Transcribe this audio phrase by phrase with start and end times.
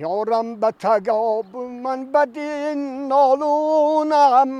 [0.00, 1.46] ёрам ба тагоб
[1.82, 4.50] ман бадин нолунам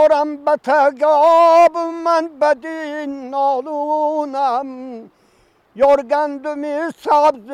[0.00, 1.74] ёрам ба тагоб
[2.04, 4.68] ман бадин нолунам
[5.76, 7.46] ёр гандуми сабз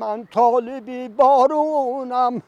[0.00, 2.42] ман толиби борунам.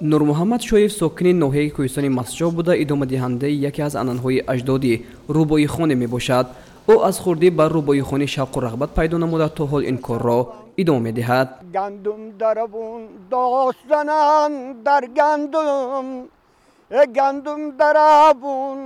[0.00, 5.04] Нурмуҳаммад шоев сокини ноҳияи кӯҳистони масҷоб буда идомадиҳандаи яке аз анъанаҳои аҷдоди
[5.36, 6.46] рӯбоихоне мебошад
[6.92, 10.40] ӯ аз хурдӣ ба рӯбоихонӣ шавқу рағбат пайдо намуда то ҳол ин корро
[10.80, 11.48] идома медиҳад.
[11.76, 14.52] Гандум даравун достанан
[14.86, 16.06] дар гандум.
[17.18, 18.78] Гандум даравун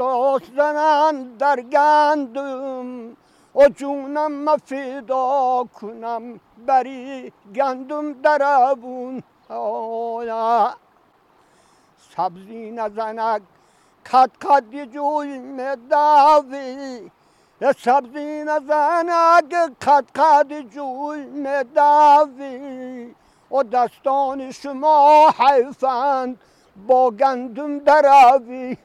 [0.00, 2.88] достанан дар гандум.
[3.62, 5.22] О ҷунам ма фидо
[5.78, 6.24] кунам
[6.66, 9.14] бари гандум даравун
[12.12, 13.42] сабзӣ назанак
[14.10, 16.68] каткади ҷӯй медави
[17.60, 23.14] سبزی نزنه که قد قد جوی مدوی
[23.50, 26.40] و دستان شما حیفند
[26.86, 28.76] با گندم دروی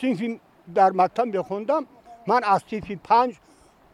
[0.00, 0.40] سیفی
[0.74, 1.86] در مکتب بخوندم
[2.26, 3.36] من از سیفی پنج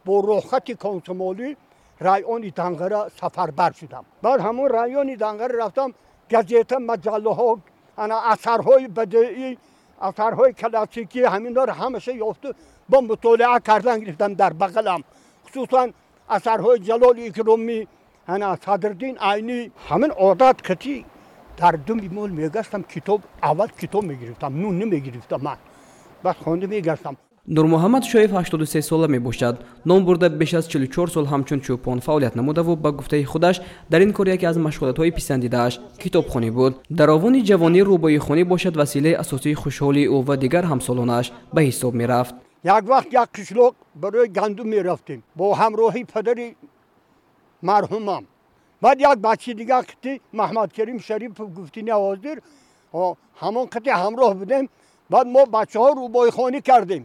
[0.05, 1.57] با روخت کنسمولی
[2.01, 5.95] رایان دنگره سفر بر شدم بعد همون رایان دنگره رفتم
[6.31, 7.59] گزیت مجله ها
[7.99, 9.59] اثرهای بدعی
[10.01, 12.55] اثرهای کلاسیکی همین رو همشه یافته
[12.89, 15.05] با مطالعه کردن گرفتم در بغلم
[15.49, 15.89] خصوصا
[16.31, 17.89] اثرهای جلال اکرومی
[18.27, 21.05] هنا صدردین عینی همین عادت کتی
[21.57, 25.57] در دو مول میگستم کتاب اول کتاب می‌گرفتم نون نمی‌گرفتم من
[26.25, 27.17] بس خونده میگستم
[27.49, 29.65] нурмуҳаммад шоев 83 сола мебошад.
[29.85, 34.13] Ном бурда беш аз 44 сол ҳамчун чӯпон фаъолият намудаву ба гуфтаи худаш дар ин
[34.13, 36.75] кор яке аз машғулотҳои писандидааш китобхонӣ буд.
[36.91, 42.35] Дар овони ҷавонӣ рӯбоихонӣ бошад василаи асосии хушҳолии ӯ ва дигар ҳамсолонааш ба ҳисоб мерафт.
[42.65, 45.23] Як вақт як қишлоқ барои гандум мерафтем.
[45.37, 46.57] Бо ҳамроҳи падари
[47.63, 48.25] марҳумам.
[48.83, 52.37] Баъд як бачи дигар қити маҳмадкарим шарипов гуфти навоздир
[53.43, 54.65] ҳамон қити ҳамроҳ будем.
[55.11, 57.05] Баъд мо бачаҳо рӯбоихонӣ кардем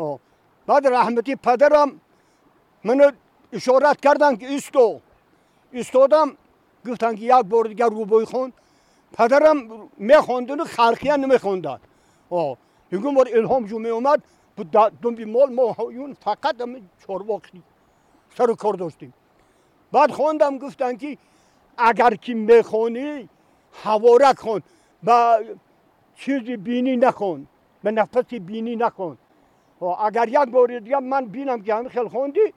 [0.00, 0.20] خب.
[0.66, 2.00] بعد رحمتی پدرم
[2.84, 3.10] منو
[3.52, 5.00] اشارت کردن که استو
[5.72, 6.36] ایستادم
[6.88, 8.52] گفتن که یک بار دیگر روبوی خوند
[9.12, 11.78] پدرم میخوندن و خلقیه نمیخوندن.
[12.92, 14.22] یک بار الهام جو میومد
[15.02, 17.42] دو بیمال ما هایون فقط همه چارواک
[18.38, 19.14] سر کار داشتیم.
[19.92, 21.18] بعد خوندم گفتن که
[21.78, 23.28] اگر که می‌خونی
[23.82, 24.62] حوارک خون
[25.02, 25.40] با
[26.16, 27.46] چیزی بینی نکن.
[27.82, 29.18] به نفس بینی نکن.
[29.80, 32.52] Агар як бори дига ман бинам ки ҳамин хел хонди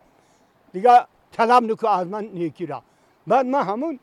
[0.73, 2.81] дига талаб наку аз ман некира.
[3.27, 3.99] Баъд ман ҳамун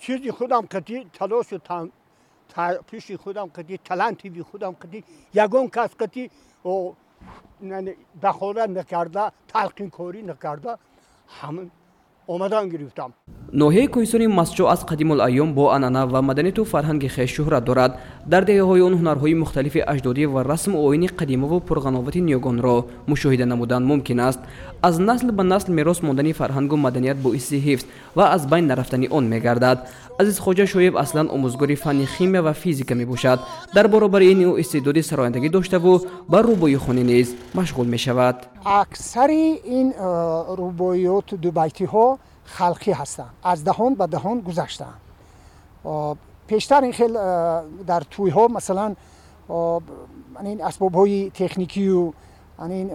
[0.00, 1.58] чизи худам қати талошу
[2.90, 6.30] пиши худам қати талантиви худам қати ягон кас қати
[8.20, 10.78] дахолат накарда талқинкорӣ накарда
[11.40, 11.70] ҳамин
[12.26, 13.12] омадан гирифтам.
[13.52, 17.92] Ноҳияи кӯҳистони масҷо аз қадимулайём бо анъана ва маданияту фарҳанги хеш шӯҳрат дорад
[18.26, 22.76] дар деҳаҳои он ҳунарҳои мухталифи аҷдодӣ ва расму оини қадимаву пурғановати ниёгонро
[23.10, 24.40] мушоҳида намудан мумкин аст
[24.82, 27.84] аз насл ба насл мерос мондани фарҳангу маданият боиси ҳифз
[28.16, 29.78] ва аз байн нарафтани он мегардад.
[30.20, 33.40] Азизхоҷа шоеб аслан омӯзгори фанни химия ва физика мебошад.
[33.74, 37.28] Дар боробари ин ӯ истеъдоди сарояндагӣ доштаву ба рӯбоихонӣ низ
[37.58, 38.36] машғул мешавад.
[38.64, 39.94] Аксари ин э,
[40.60, 42.18] рӯбоиёту дубайтиҳо
[42.56, 43.32] халқӣ ҳастанд.
[43.42, 45.00] Аз даҳон ба даҳон гузаштаанд
[46.46, 47.18] پیشتر این خیلی
[47.86, 48.94] در توی ها مثلا
[49.48, 52.12] یعنی این اسباب های تکنیکی و
[52.58, 52.90] یعنی این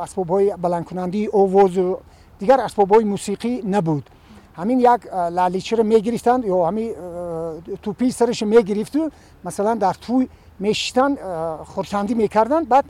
[0.00, 1.98] اسباب های بلند کنندی اووز و
[2.38, 4.10] دیگر اسباب های موسیقی نبود.
[4.56, 5.84] همین یک لالیچه رو
[6.44, 6.94] یا همین
[7.82, 9.10] توپی سرش می‌گرفت و
[9.44, 10.28] مثلا در توی
[10.58, 11.16] میشتن
[11.64, 12.84] خورسندی می‌کردن بعد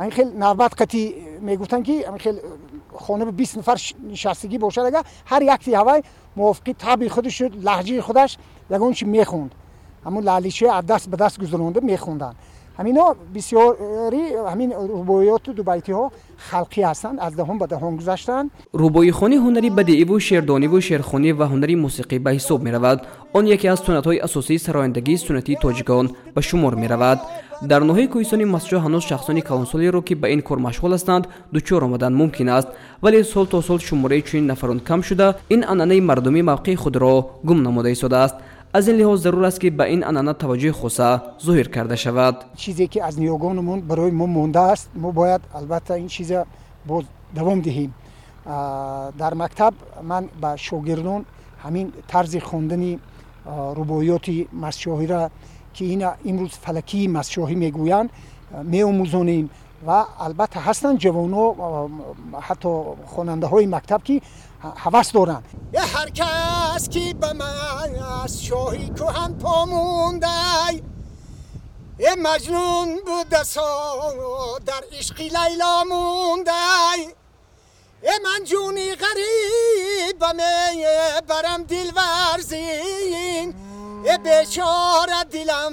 [0.00, 2.38] این خیلی نوبت قطی می‌گفتن که این خیلی
[2.94, 6.02] خانه به 20 نفر نشستگی باشه اگر هر یک یوای
[6.36, 8.38] موافقی طبع خودش لهجه خودش
[8.70, 9.54] یگون چی می‌خوند
[10.06, 12.34] اما لالیچه از دست به دست گذرونده میخوندن.
[12.78, 13.04] Ҳамино
[13.34, 16.04] бисёри ҳамин рӯбоиёту дубайтиҳо
[16.50, 18.50] халқӣ ҳастанд аз даҳон ба даҳон гузаштанд.
[18.82, 22.98] Рӯбоихони ҳунари бадеиву шеърдониву шеърхонӣ ва ҳунари мусиқӣ ба ҳисоб меравад.
[23.36, 27.18] Он яке аз суннатҳои асосии сарояндагии суннатии тоҷикон ба шумор меравад.
[27.70, 31.24] Дар ноҳияи кӯҳистони масҷо ҳанӯз шахсони калонсолеро ки ба ин кор машғул ҳастанд
[31.54, 32.68] дучор омадан мумкин аст.
[33.02, 37.12] Вале сол то сол шумораи чунин нафарон кам шуда ин анъанаи мардумӣ мавқеи худро
[37.44, 38.36] гум намуда истодааст
[38.76, 42.36] از این لحاظ ضرور است که به این انانه توجه خصا ظاهر کرده شود.
[42.56, 46.32] چیزی که از نیاگانمون برای ما مونده است ما باید البته این چیز
[46.86, 47.04] باز
[47.34, 47.94] دوام دهیم.
[49.18, 51.24] در مکتب من به شاگردان
[51.62, 52.98] همین طرز خواندن
[53.76, 54.30] ربایات
[54.60, 55.30] مسشاهی را
[55.74, 58.10] که این امروز فلکی مسشاهی می‌گویند
[58.62, 59.50] میآموزانیم.
[59.86, 61.54] و البته هستن جوانو
[62.40, 64.20] حتی خواننده های مکتب که
[64.76, 65.42] حوث دارن.
[65.72, 67.94] یه هر کس کی به من
[68.24, 70.26] از شاهی که هم پامونده
[71.98, 73.62] یه مجنون بود سا
[74.66, 76.50] در عشقی لیلا مونده
[78.02, 80.84] ای من جونی غریب و می
[81.28, 83.54] برم دل ورزین.
[84.04, 85.72] ای بیچاره دلم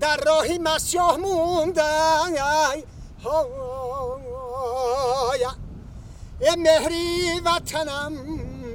[0.00, 1.82] در راهی مسیح مونده
[6.40, 8.12] ای مهری وطنم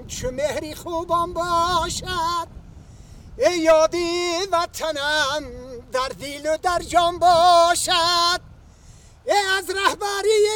[0.08, 2.48] چه مهری خوبم باشد.
[3.38, 5.44] ای یادی وطنم
[5.92, 8.42] در دیل و در جان باشد.
[9.26, 10.48] ای از رهبری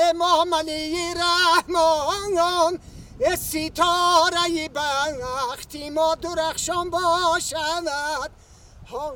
[0.00, 2.78] امام علی رحمان.
[3.20, 8.30] ای سیتاره بختی ما درخشان باشد.
[8.90, 9.14] ها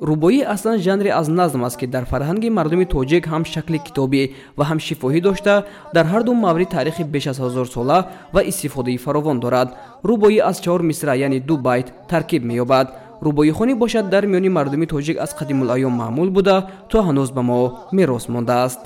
[0.00, 4.22] рубоӣ аслан жанре аз назм аст ки дар фарҳанги мардуми тоҷик ҳам шакли китобӣ
[4.58, 5.64] ва ҳам шифоҳӣ дошта
[5.94, 7.98] дар ҳарду маврид таърихи беш аз ҳазорсола
[8.34, 9.68] ва истифодаи фаровон дорад.
[10.08, 12.86] Рубоӣ аз чаҳор мисра яъне ду байт таркиб меёбад.
[13.26, 16.56] Рубоихонӣ бошад дар миёни мардуми тоҷик аз қадимулайём маъмул буда
[16.90, 17.60] то ҳанӯз ба мо
[17.92, 18.82] мерос мондааст